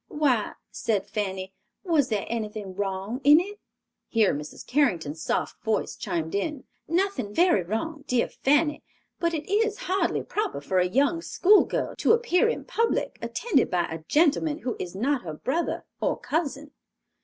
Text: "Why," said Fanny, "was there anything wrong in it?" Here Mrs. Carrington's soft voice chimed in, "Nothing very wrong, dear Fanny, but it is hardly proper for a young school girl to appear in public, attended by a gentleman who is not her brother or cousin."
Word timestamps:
"Why," 0.07 0.53
said 0.71 1.05
Fanny, 1.05 1.53
"was 1.83 2.09
there 2.09 2.25
anything 2.27 2.73
wrong 2.73 3.21
in 3.23 3.39
it?" 3.39 3.59
Here 4.07 4.33
Mrs. 4.33 4.65
Carrington's 4.65 5.21
soft 5.21 5.63
voice 5.63 5.95
chimed 5.95 6.33
in, 6.33 6.63
"Nothing 6.87 7.31
very 7.35 7.61
wrong, 7.61 8.03
dear 8.07 8.27
Fanny, 8.27 8.81
but 9.19 9.35
it 9.35 9.47
is 9.47 9.77
hardly 9.85 10.23
proper 10.23 10.59
for 10.59 10.79
a 10.79 10.87
young 10.87 11.21
school 11.21 11.65
girl 11.65 11.95
to 11.97 12.13
appear 12.13 12.49
in 12.49 12.65
public, 12.65 13.19
attended 13.21 13.69
by 13.69 13.83
a 13.91 14.03
gentleman 14.07 14.57
who 14.57 14.75
is 14.79 14.95
not 14.95 15.21
her 15.21 15.35
brother 15.35 15.85
or 15.99 16.17
cousin." 16.17 16.71